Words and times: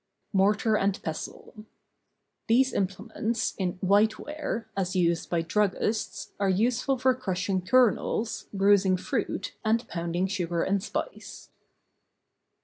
MORTAR 0.33 0.77
AND 0.77 0.99
PESTLE. 1.03 1.65
These 2.47 2.73
implements, 2.73 3.53
in 3.59 3.73
white 3.81 4.17
ware, 4.17 4.67
as 4.75 4.95
used 4.95 5.29
by 5.29 5.43
drug¬ 5.43 5.79
gists, 5.79 6.31
are 6.39 6.49
useful 6.49 6.97
for 6.97 7.13
crushing 7.13 7.61
kernels, 7.61 8.47
bruising 8.51 8.97
fruit 8.97 9.53
and 9.63 9.87
pounding 9.87 10.25
sugar 10.25 10.63
and 10.63 10.81
spice. 10.81 11.49